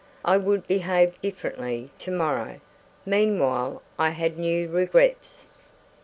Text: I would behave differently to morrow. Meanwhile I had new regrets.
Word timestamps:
I 0.25 0.35
would 0.35 0.65
behave 0.65 1.21
differently 1.21 1.91
to 1.99 2.09
morrow. 2.09 2.59
Meanwhile 3.05 3.83
I 3.99 4.09
had 4.09 4.35
new 4.39 4.67
regrets. 4.67 5.45